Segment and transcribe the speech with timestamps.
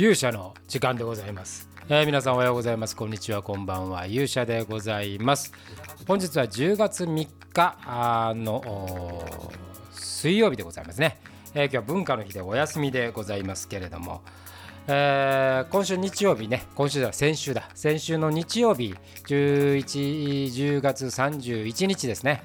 [0.00, 2.96] 勇者の時間でございます、えー、皆さんおはようございます。
[2.96, 4.06] こんにちはこんばんは。
[4.06, 5.52] 勇者でございます。
[6.08, 9.22] 本日は10月3日の
[9.92, 11.18] 水曜日でございますね、
[11.52, 14.22] えー、今日は文化の日でお休みでございますけれども。
[14.86, 18.94] えー、今週日曜日ね、今週では先週だ、先週の日曜日、
[19.26, 22.42] 11 10月31日ですね、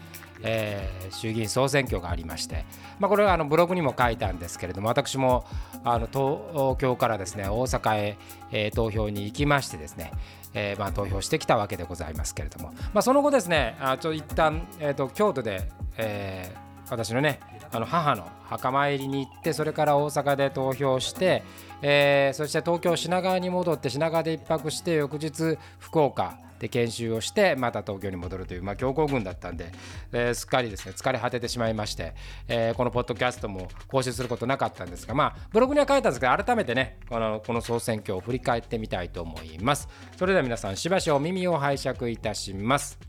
[0.47, 2.65] えー、衆議院総選挙がありまして、
[2.99, 5.43] まあ、これはあのブログにも書いたんですけれども私も
[5.83, 8.17] あの東京からですね大阪へ、
[8.51, 10.11] えー、投票に行きましてですね、
[10.53, 17.39] えー、まあ投票してきたわけでございますけれども、まあ、その後ですねあちょ一旦、えーと、京都で、えー、私のね
[17.71, 21.43] あの母の墓参りに行ってそれから大阪で投票して、
[21.81, 29.71] えー、そして東京品川に戻って品川で1泊して翌日福岡で研修をしてまた東京に戻るという、まあ、強行軍だったんで、
[30.11, 32.15] えー、すっかりですね疲れ果ててしまいまして、
[32.47, 39.87] えー、このポッドキャストも更新することなかったんですが、まあ、ブログには書いたんですけど改めてねこのこの総選挙を振り返ってみたいと思います。
[40.17, 42.99] それでは皆さんしばしお耳を拝借いたします。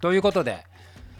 [0.00, 0.64] ということで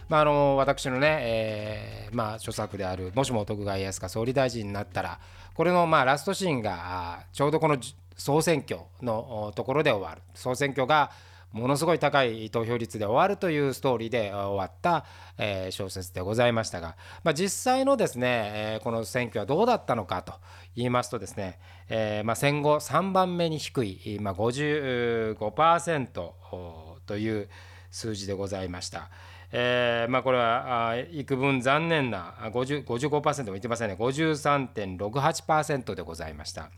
[0.08, 5.18] まあ、あの私のね、えーまあ、著作である「もしも徳川家康が総理大臣になったら」
[5.54, 7.78] これのまあラストシーンがちょうどこの
[8.16, 11.10] 総選挙のところで終わる総選挙が
[11.52, 15.06] ものすごい高い投票率で終わるというストーリーで終わった、
[15.38, 20.34] え、小説でございましたが、まあ、実際のですね、え、この選挙はどうだったのかと
[20.74, 26.06] 言いますとですね、えま、戦後3番目に低い、まあ、55%
[27.06, 27.48] という
[27.90, 29.08] 数字でございました。
[29.52, 33.96] えーまあ、これはあ幾分残念な50 55%も言ってませんね。
[33.98, 36.70] 53.68%でございました。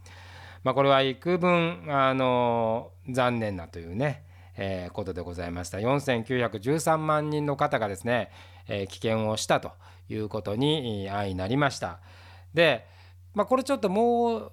[0.64, 4.24] まあ、これは幾分あの残念なというね、
[4.56, 5.78] えー、ことでございました。
[5.78, 8.30] 4913万人の方がですね、
[8.68, 9.72] えー、棄権をしたと
[10.08, 12.00] いうことに相なりました。
[12.54, 12.86] で、
[13.34, 14.52] まあ、これちょっともう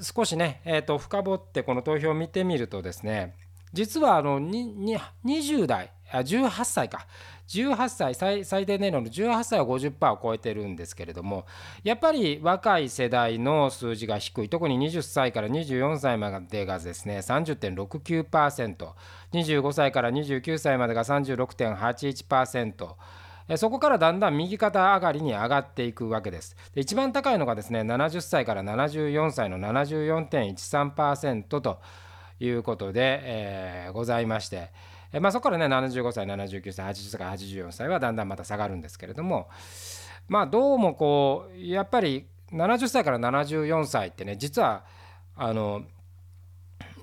[0.00, 3.36] 少しね、えー、と深掘ってこの投票を見てみるとですね
[3.72, 7.06] 実はあの20代18歳か
[7.48, 11.46] 18歳最最低年齢の18歳は50%を超えてるんですけれども
[11.82, 22.94] やっぱり若い世代の数字が低い特に20歳から24歳までがですね 30.69%25 歳から29歳までが36.81%
[23.56, 26.56] そこからだんだん右肩上がりに上がっていくわけです。
[26.74, 31.78] で一番高いのがですね70歳から74歳の74.13%と
[32.40, 34.70] いうことで、えー、ございまして。
[35.14, 39.48] えまあ、そこからね75歳79歳80歳84歳はだんだんまた下がるんですけれども
[40.28, 44.84] まあどうもこうやっぱり70歳から74歳ってね実は
[45.36, 45.84] あの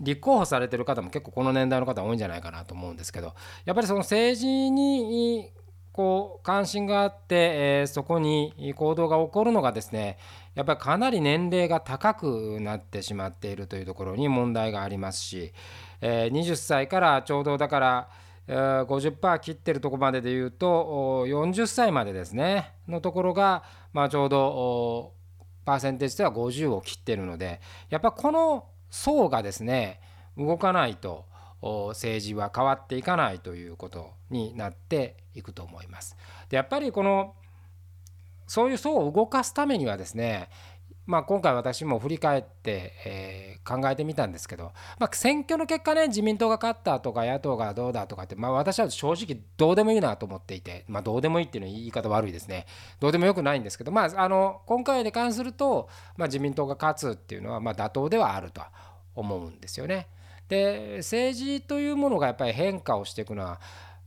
[0.02, 3.34] 立候補されてる方も結構この年代の方多いんじゃないかなと思うんですけど
[3.66, 5.52] やっぱりその政治に
[5.94, 10.18] こう関心があって、え、そこに行動が起こるのがですね
[10.54, 15.54] やっぱりかなり年齢が高くなってしまっているというところに問題がありますし、
[16.02, 18.10] えー、20歳からちょうどだから、
[18.48, 23.64] えー、50%切ってるところまででいうと40歳までですねのところが、
[23.94, 25.14] まあ、ちょうど
[25.64, 30.02] パーセンテージでは50を切ってるのでやっぱこの層がですね
[30.38, 31.26] 動かないと
[31.62, 36.18] 政治は変わっていかないということになっていくと思います。
[36.50, 37.36] でやっぱりこの
[38.52, 40.50] そういう層を動かすためにはですね
[41.08, 52.68] まあ、今回私も振り返って、え、考えてみたんですけど、まあ、選挙の結果ね自民党が勝ったとか野党がどうだとかって、まあ、私は正直どうでもいいなと思っていて、まあ、どうでもいいっていうのは言い方悪いですね
[53.00, 58.62] どうでもよくないんですけど、まあ、あの今回に関すると、まあ、自民党が勝つっていうのはま妥当ではあると
[59.16, 60.08] 思うんですよね。
[60.48, 63.60] で政治というものがやっぱり変化をしていくのは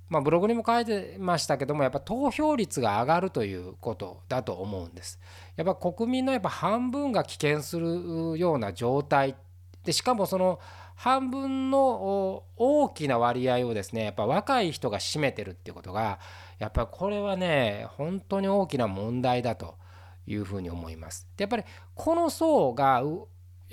[0.09, 5.19] まあ、ブログにも書いてましたけどもやっぱ投票率が上がるということだと思うんです。
[5.57, 9.35] やっぱ国民のやっぱ半分が棄権するような状態
[9.83, 10.61] でしかもその
[10.97, 16.21] 半分の大きな割合をですねやっぱ若い人が占めてるっていうことが
[16.59, 19.77] やっぱりこれはね本当に大きな問題だと
[20.27, 21.29] いうふうに思います。
[21.37, 21.65] でやっぱり
[21.95, 23.03] この層が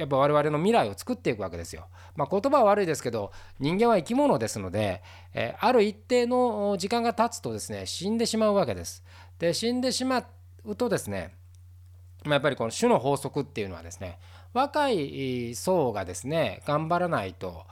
[0.01, 1.85] やっぱ我々の未来を作っていくわけですよ。
[2.15, 5.03] まあ、言葉は悪いですけど人間は生き物ですので、
[5.35, 9.03] え、ある一定の時間が経つとですね死んでしまうわけです。
[9.37, 10.25] で死んでしま
[10.65, 11.35] うとですね、
[12.25, 14.17] まあ、やっぱりこの種の法則っていうのはですね
[14.53, 17.67] 若い層がですね頑張らないと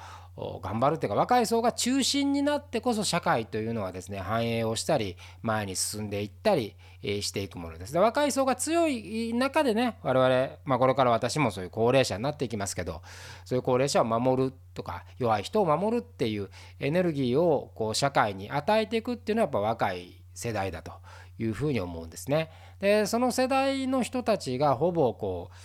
[0.61, 7.93] 頑張るっていうか若い層が中心になってこそ社会というのはですね繁栄をしたり前に進んでいったりしていくものです。
[7.93, 13.01] で若い層が強い中でね我々、まあ、これから私もそういう高齢者になっていきますけど
[13.45, 16.49] そういう高齢者を守るとか弱い人を守るっていう
[16.79, 20.93] エネルギーをこう社会に与えていくっていうのはやっぱ若い世代だと
[21.37, 22.49] いうふうに思うんですね。
[22.79, 25.55] でその世代の人たちがほぼこう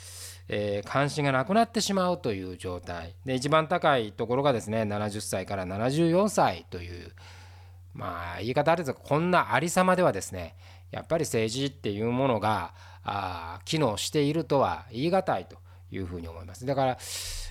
[0.49, 3.15] えー、関心がなくなってしまうという状態。
[3.25, 7.13] で一番高いところがですね70歳から74歳という
[7.95, 10.57] まあ言い方あれですがこんなありさまではですね
[10.91, 15.57] やっぱり政治っていうものがあ機能しているとは言い難いと
[15.91, 16.67] いうふうに思います。
[16.67, 16.99] だから、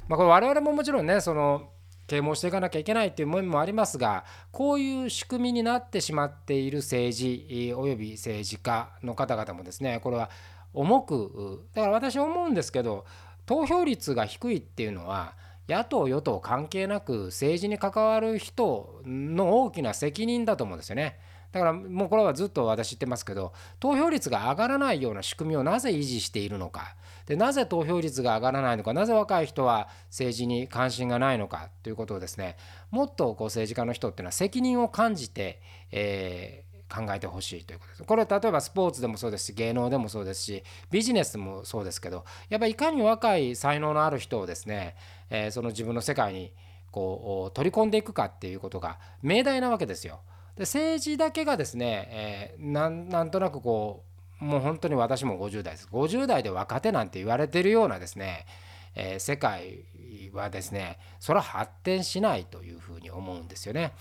[0.08, 1.70] まあ、これ我々ももちろんねその
[2.08, 10.30] 啓蒙していかなきゃいけないという面もありますがこういう仕組みになってしまっている政治および政治家の方々もですねこれは
[10.74, 13.06] 重くだから私思うんですけど
[13.46, 15.36] 投票率が低いっていうのは
[15.68, 21.20] 野党与党関係なく政治に関わる人の大きな責任だと思うんですよね。
[21.54, 26.96] だからもうこれはずっと私言ってますけど投票率が上がらないような仕組みをなぜ維持しているのか
[27.28, 32.58] でなぜ投票率が上がらないのかなぜ若い人は政治に関心がないのかということをですね
[32.90, 35.62] もっとこう政治家の人っていうのは責任を感じて、
[35.92, 36.63] えー、
[36.94, 38.04] 考えてほしいということです。
[38.04, 44.96] これ例えばスポーツでもそうですし芸能でもそうですしビジネスもそうですけどやっぱりいかに若い才能のある人をですね、
[45.32, 46.54] えー、その自分の世界に
[46.92, 50.22] こう取り込んでいくかっていうことが命題なわけですよ。
[50.56, 54.04] で政治だけがですね、えー、なんとなくこ
[54.42, 58.46] うもう本当に私も50代です50代で若手なんて言われてるようなですね、
[58.94, 59.86] えー、世界
[60.34, 63.94] はですねそれは発展しないというふうに思うんですよね。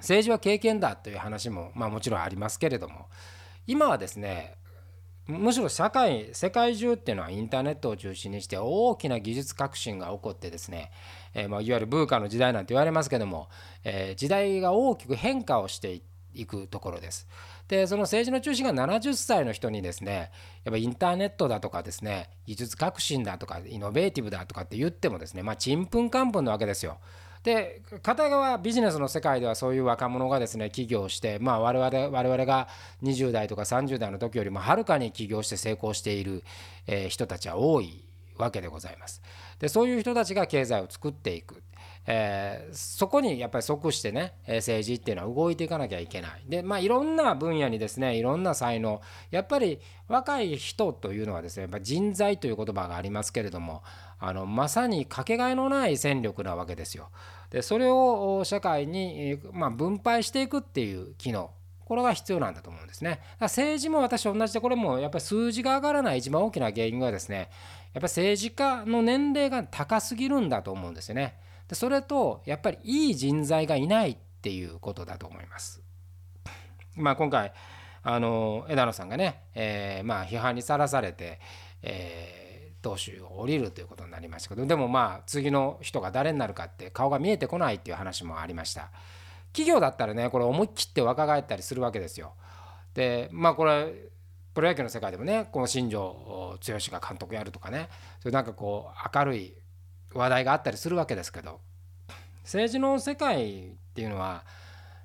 [0.00, 3.06] 政治は経験だという話も、まあ、もちろんありますけれども
[3.66, 4.56] 今はですね
[5.26, 10.90] むしろ社会世界中っていうのはインターネットを中心にして大きな技術革新が起こってですね
[11.34, 13.48] えー、まあ、いわゆるブーカの時代なんて言われますけども、
[13.84, 16.02] えー、時代が大きく変化をして
[16.34, 17.26] いくところです。
[17.68, 20.32] でその政治の中心が70歳の人にですね
[20.64, 26.98] やっぱインターネットだとかですね技術革新だとかイノベーティブだとかって言ってもですねまあちんぷんかんぷんなわけですよ。
[27.42, 32.68] で片側ビジネスの世界ではそういう若者がですね起業してまあ我々我々が
[33.02, 36.44] 20代とか30代の時よりもはるかに起業して成功している、
[36.86, 38.04] え人たちは多い
[38.36, 39.22] わけでございます。
[39.58, 41.62] でそういう人たちが経済を作っていく。
[42.06, 49.78] えー、そこにやっぱり即してね政治っていうのは動いていかなきゃいけないでまあいろんな分野にですねいろんな才能やっぱり
[50.08, 53.82] 若い人というのはですねやっぱ人材という言葉がありますけれども
[54.20, 57.08] あのまさにかけがえのない戦力なわけですよ。
[57.50, 61.50] でそれを社会に、まあ、分配していくっていう機能
[61.84, 63.20] これが必要なんだと思うんですね。
[63.40, 67.50] 政治も私同じでこれもやっぱり数字が上がらない一番大きな原因はですね
[67.92, 71.36] やっぱ政治家の年齢が高すぎるんだと思うんですよね。
[71.66, 75.82] でそれとやっぱりいい人材がいないっていうことだと思います。
[76.94, 77.52] まあ、今回
[78.02, 81.40] あの枝野さんがね、えー、まあ批判にさらされて、
[81.82, 82.49] えー、
[82.82, 88.90] 党首を降りるということになりましたけどでもまあ次の人が誰になるかって顔が見えてこないっていう話もありました。
[89.52, 92.34] 企業だったらねこれ思い切って若返ったりするわけですよ。
[92.94, 93.92] でまあこれ
[94.54, 97.88] プロ野球の世界でもねこの新庄剛志が監督やるとかね
[98.20, 99.54] それなんかこう明るい
[100.12, 101.60] 話題があったりするわけですけど
[102.42, 104.44] 政治の世界っていうのは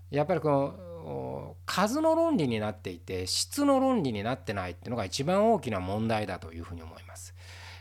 [0.10, 7.36] やっぱりこの数の論理になっていて質の論理になってないっていうのが一番大きな問題だというふうに思います。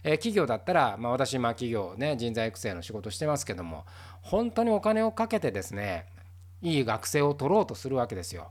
[0.05, 3.85] え企業だったら、まあ、私今企業ね人材育成の仕事してますけども
[4.21, 6.07] 本当にお金をかけてですね
[6.63, 8.51] いい学生を取ろうとするわけですよ。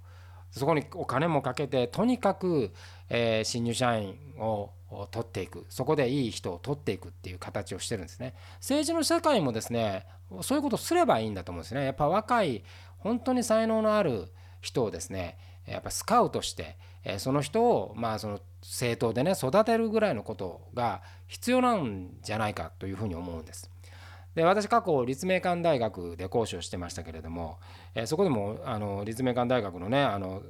[0.52, 2.72] そこにお金もかけてとにかく、
[3.10, 4.70] えー、新入社員を
[5.10, 5.66] 取っていく。
[5.70, 8.36] そこでいい人を取っていくっていう形をしてるんですね。
[8.58, 10.06] 政治の社会もですね
[10.42, 11.86] そういうことすればいいんだと思うんですね。
[11.86, 12.64] やっぱ若い
[13.00, 14.32] 本当に才能のある
[14.62, 23.70] 人をですねやっぱスカウトしてえその人をまあその政党でね育てるぐらいのことが必要なんじゃないかというふうに思うんです。
[24.36, 27.60] で私過去立命館大学で講師をしてましたけれども、
[27.94, 30.42] え、そこでもあの立命館大学のねあの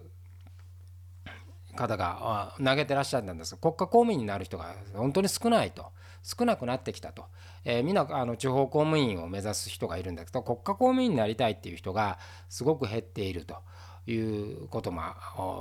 [1.76, 5.88] 方が投げてらっしゃったんですが国家公務員になる人が本当に少ないと
[6.22, 7.26] 少なくなってきたと、
[7.66, 13.58] えー、みんなあの地方公務員を目指す人がいるんだけど国家公務員になりたいっていう人がすごく減っていると。
[14.06, 15.02] いうことも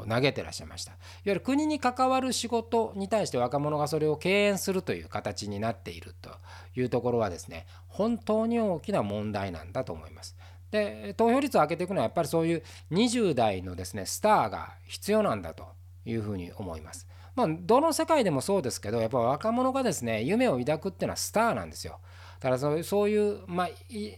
[0.08, 6.30] 投げてらっしゃいましたいわゆる国に関わる仕事に対して若者がそれを敬遠するという形になっていると
[6.74, 10.36] いうところはですね本当に大きな問題なんだと思います。
[10.70, 15.66] で投票率を上げていくのはやっぱりそういう20代のですねスターが必要なんだと
[16.06, 17.06] いうふうに思います。
[17.34, 21.98] まあ、どの世界でもそうですけどやっぱ若者がですね夢を抱くっていうのはスターなんですよ。
[22.40, 24.14] だからそういう、まあ、言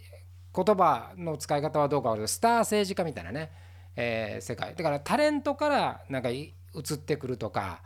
[0.55, 3.51] 葉の使い方はどうかスター政治家みたいなね
[3.97, 6.53] えー、世界だからタレントからなんか移
[6.95, 7.83] ってくるとか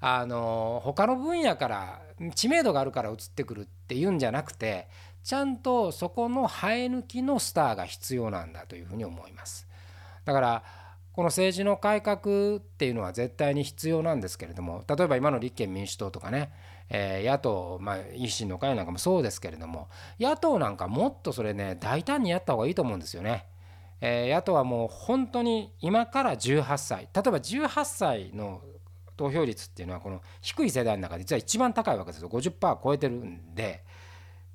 [0.00, 2.02] あの他の分野から
[2.34, 4.88] 知名度があるから移ってくるっていうんじゃなくて
[5.22, 9.68] ちゃんとそこの生え抜きのスターが必要なんだというふうに思います。
[10.24, 10.62] だから
[11.12, 16.50] この政治の改革っていうのは絶対に必要なんですけれども例えば今の立憲民主党とかね、
[16.88, 19.88] えー、野党、まあ、維新の会なんかもそうですけれども
[20.18, 23.44] 野党なんかもっとそれね大胆にやった方がいいと思うんですよね。
[24.04, 28.60] えー、野党はもう本当に今から18歳例えば18歳の
[29.16, 33.84] 投票率っていうのはこの低い世代の中で実は一番高いわけですよ50%超えてるんで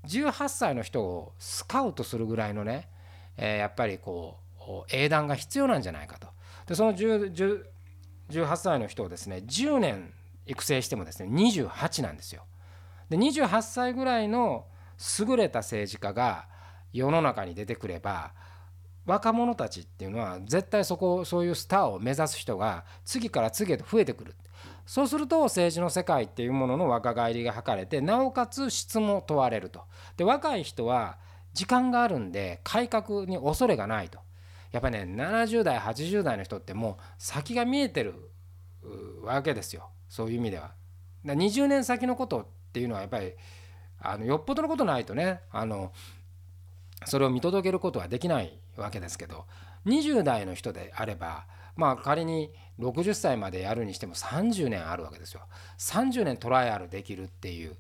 [0.06, 2.90] 18歳の人をスカウトするぐらいのね、
[3.38, 6.28] え、やっぱりこう英断が必要なんじゃないかと。
[6.66, 7.64] でその18
[8.58, 10.14] 歳の人をですね10年
[10.46, 12.44] 育成してもですね28なんですよ。
[13.10, 14.66] で28歳ぐらいの
[15.20, 16.48] 優れた政治家が
[16.92, 18.34] 世の中に出てくれば
[19.08, 24.36] 若者たちっていうのは絶対そこそういうスターを目指す人が次から次へと増えてくる。
[24.86, 29.82] そうすると政治の世界っていうものの若返りが図れてなおかつ質も問われると。
[30.18, 31.18] で若い人は
[31.54, 34.20] 時間があるんで改革に恐れがないと。
[34.72, 38.14] やっぱね70代80代の人ってもう先が見えてる
[39.24, 39.90] わけですよ。
[40.10, 40.72] そういう意味では。
[41.26, 43.34] 20年先のことっていうのはやっぱり
[44.02, 45.92] あのよっぽどのことないとねあの
[47.06, 49.46] それを見届けることはできないわけですけど
[49.86, 55.42] 20代の人であればまあ仮に60歳までやるにしても30年あるわけですよ。
[55.78, 57.78] 30年トライアルできるっていう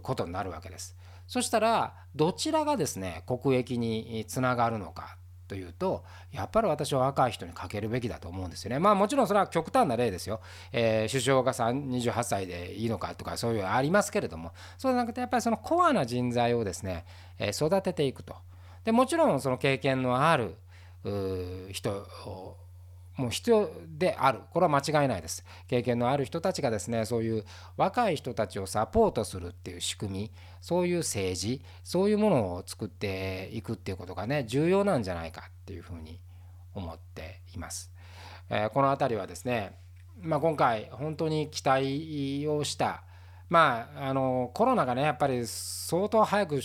[0.00, 0.96] ことになるわけです。
[1.26, 5.16] そしたらどちらがですね国益につながるのか
[5.48, 8.78] というとやっぱり私は若い人にかけるべきだと思うんですよね。
[8.78, 10.40] まあもちろんそれは極端な例ですよ。
[10.72, 17.04] えー、首相が28歳でいいのかとかそういうのありますけれどもそうじゃなくてやっぱりそのコアな人材をですね、
[17.38, 18.36] えー、育てていくと。
[18.86, 20.54] でもちろんその経験のある
[21.72, 22.06] 人
[23.16, 24.40] もう必要である。
[24.52, 25.44] これは間違いないです。
[25.66, 27.44] 経験のある人たちがですねそういう
[27.76, 36.20] 若い人たちをサポートするっていう仕組みそういう政治そういうものを作っていくっていうことがね重要なんじゃないかっていうふうに
[36.72, 37.90] 思っています。
[38.50, 39.76] えー、この辺りはですね、
[40.20, 43.02] まあ、今回本当に期待をした。
[43.48, 46.60] まああのコロナがねやっぱり相当早く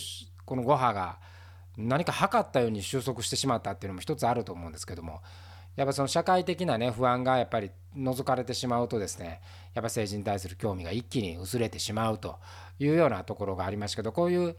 [0.45, 1.30] この5波が
[1.77, 5.21] 何か測ったように収束してしまったっていうのも一つあると思うんですけども
[5.75, 9.41] やっぱその社会的なね不安がやっぱり除かれてしまうとですね
[9.73, 12.37] やっぱ政治に対する興味が一気に薄れてしまうと
[12.79, 14.57] いうようなところがありますけどこういう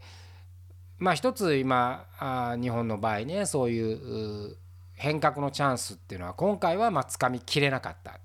[0.97, 4.57] まあ一つ今あ日本の場合ねそういう
[4.95, 8.19] 変革のチャンスっていうのは今回はまあ掴みきれなかった、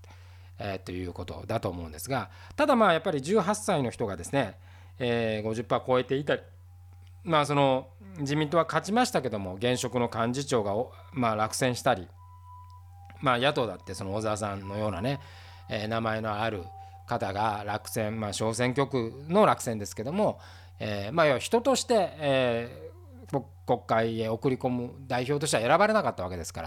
[0.59, 4.57] えー、ということだと思うんですがただまあやっぱり18歳の人がですね、
[4.99, 6.42] えー、50%超えていたり
[7.28, 10.75] まあその自民党は勝ちましたけども現職の幹事長が
[11.12, 12.08] まあ落選したり
[13.20, 15.20] まあ野党だってその小沢さんのようなね、
[15.68, 16.64] えー、名前のある
[17.06, 20.40] 方が落選まあ小選挙区の落選ですけども、
[20.80, 26.62] えー、まあ人として、えー、国会へ送り込む代表としては選ばれなかったわけですか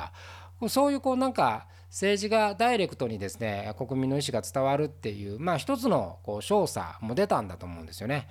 [0.62, 8.28] らそういうこうなんか政治がダイレクトにですね国民の意思が伝わるっていうまあ一つのこう少佐も出たんだと思うんですよね。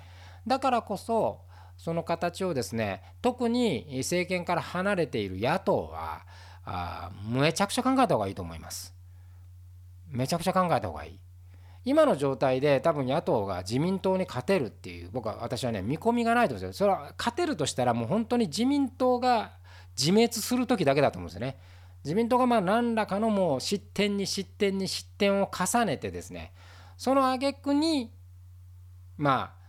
[0.47, 1.50] だからこそ
[1.81, 6.27] その形をですね特に政権から離れている野党は
[6.63, 8.93] あめちゃくちゃ考えた方がいいと思います。
[10.07, 11.19] めちゃくちゃ考えた方がいい。
[11.83, 16.85] 今の状態で多分野党が自民党に勝てるっていう僕は私はね見込みがないと思うんですよ。
[16.85, 19.53] それは勝てるとしたらもう本当に自民党が
[19.97, 21.57] 自滅する時だけだと思うんですよね。
[22.03, 26.53] 自民党がまあ何らかのもう失点に失点に失点を重ねてですね
[26.95, 28.11] その挙句に
[29.17, 29.60] まあ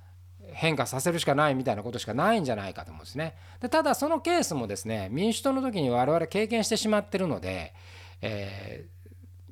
[0.53, 3.35] 変化させるしかないみたいなことしかないんじゃないかと思うんですね。
[3.61, 7.75] でただそのケースもですね民主党の時に我々経験してしまってるので、
[8.21, 8.87] え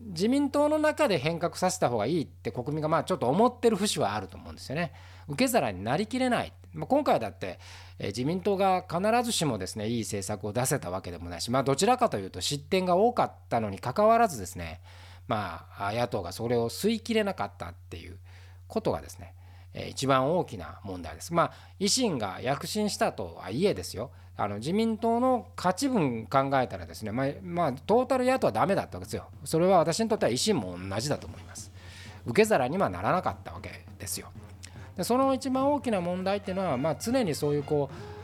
[0.00, 4.92] ー、自民党の中で変革させた方がいいって国民がまあちょっと思ってる節はあると思うんですよね。
[5.28, 6.52] 受け皿になりきれない。
[6.72, 7.58] まあ、今回だって、
[7.98, 14.80] え、自民党が必ずしもですねいい政策を出せたわけでもないし、まあ、どちらかというと失点が多かったのにかかわらずですね
[15.26, 18.18] まあ野党がそれを吸いきれなかったっていう
[18.66, 19.34] ことがですね
[19.74, 21.32] 一番大きな問題です。
[21.32, 29.26] まあ維新が躍進したとはいえですよあの自民党の勝ち分考えたらですねまあ、まあ、トータル野党はダメだったわけですよ。
[29.44, 31.70] それは私にとっては維新も同じだと思います。
[32.26, 34.28] 受け皿にはならなかったわけですよ。
[34.96, 38.19] でその一番大きな問題っていうのは、まあ、常にそういうこう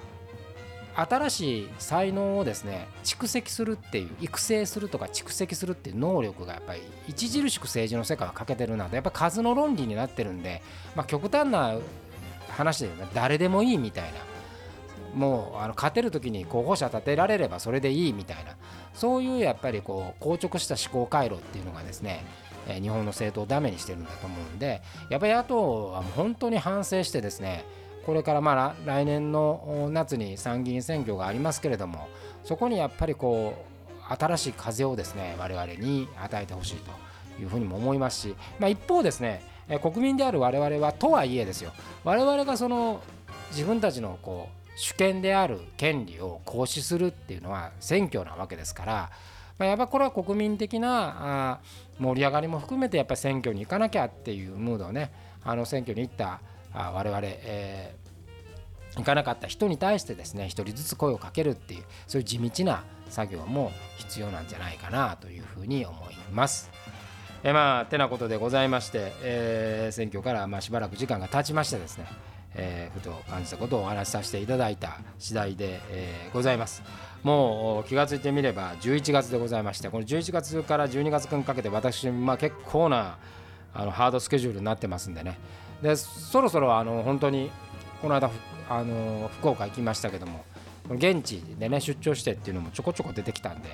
[0.96, 10.62] 新しい才能をですね蓄積するっていう育成するとか蓄積するっていう能力がやっぱり著しく政治の世界は欠けてるなとやっぱ数の論理になってるんで、
[10.94, 11.76] まあ、極端な
[12.50, 14.18] 話で、ね、誰でもいいみたいな
[15.14, 18.56] もうあの勝てる時に候補者立てられればそれでいいみたいな
[18.94, 22.24] そういうやっぱりこう硬直した思考回路っていうのがですね
[22.66, 27.64] 日本の政党をダメにしてるんだと思うんでやっぱり野党は本当に反省してですね
[28.06, 32.08] これからまあ来年の夏に参議院選挙がありますけれども
[32.44, 33.54] そこにやっぱりこ
[34.08, 39.42] う新しい風をですね我々に与えてほしいというふうにも思いますし、まあ、一方ですね
[39.82, 41.72] 国民である我々はとはいえですよ。
[42.04, 43.02] 我々がその
[43.50, 49.10] 自分たちのこう主権である権利を行使するっていうのは選挙なわけですから、
[49.58, 51.58] まあ、やっぱこれは国民的な
[51.98, 55.10] 盛り上がりも含めてやっぱり選挙に行かなきゃっていうムードをね
[55.42, 56.40] あの選挙に行った
[56.76, 66.70] 我々、えー、行かなかった人に対してですね一人ずつ声をかけるっていうそういう地道な作業も必要なんじゃないかなというふうに思います。
[67.44, 72.06] えまあてなことでございまして、えー、選挙からまあしばらく時間が経ちましてですね、
[72.54, 76.82] えー、ふと感じたことをお話しさせていただいた次第で、えー、ございます。
[77.22, 83.18] もう気が付いてみれば11月でございましてこの11月から12月にかけて私、まあ、結構な
[83.74, 85.36] あのハードスケジュールになってますんでね
[85.82, 87.50] でそろそろあの本当に
[88.00, 88.30] この間
[88.68, 90.44] あの福岡行きましたけども
[90.88, 93.68] 現地でね出張してっていうのもちょこちょこ出てきたんで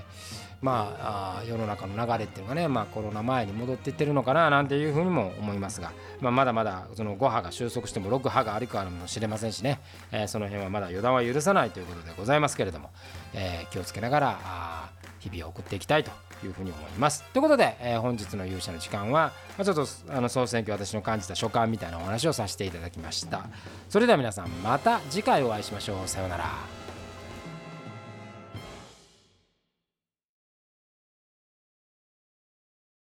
[0.63, 9.81] まあ世の中の流れっていうのがね、まあ、コロナ前に戻っていってるのかななんていうふうにも思いますが、まあ、まだまだその5波が収束しても6波があるかもしれませんしね、
[10.13, 12.91] えー、その辺はまだ予断は許さないということでございますけれども、
[13.35, 16.13] えー、気をつけながら日々を送っていきたいと
[16.47, 17.23] いうふうに思います。
[17.33, 23.45] ということで、えー、本日の勇者の時間は、まあ、ちょっとあの総選挙私の感じた所感みたいなお話をさせていただきました。
[23.89, 26.09] それでは皆さんまた次回お会いしましょう。
[26.09, 26.82] さようなら。